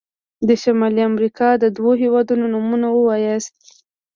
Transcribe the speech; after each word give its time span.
د 0.47 0.49
شمالي 0.61 1.01
امريکا 1.11 1.49
د 1.57 1.65
دوه 1.77 1.93
هيوادونو 2.01 2.45
نومونه 2.53 2.87
ووایاست. 2.91 3.53